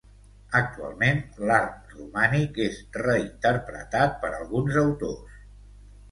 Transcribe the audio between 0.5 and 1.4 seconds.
Actualment,